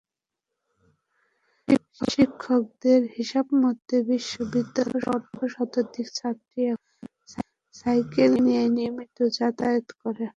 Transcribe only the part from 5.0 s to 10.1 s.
অর্ধশতাধিক ছাত্রী এখন সাইকেল নিয়ে নিয়মিত যাতায়াত